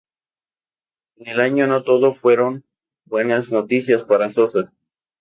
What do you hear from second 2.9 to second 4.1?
buenas noticias